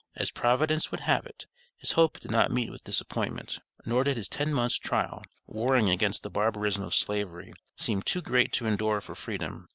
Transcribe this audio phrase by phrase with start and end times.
[0.15, 1.45] As Providence would have it,
[1.77, 6.23] his hope did not meet with disappointment; nor did his ten months' trial, warring against
[6.23, 9.69] the barbarism of Slavery, seem too great to endure for Freedom.